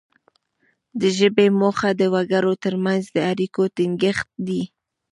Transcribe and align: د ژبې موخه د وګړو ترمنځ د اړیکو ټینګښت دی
د 0.99 1.01
ژبې 1.17 1.47
موخه 1.59 1.89
د 1.99 2.01
وګړو 2.13 2.53
ترمنځ 2.63 3.03
د 3.15 3.17
اړیکو 3.31 3.61
ټینګښت 3.75 4.27
دی 4.47 4.61